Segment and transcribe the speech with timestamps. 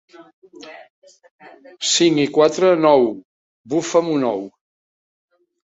[1.91, 3.07] Cinc i quatre, nou.
[3.13, 4.45] —Bufa'm un ou.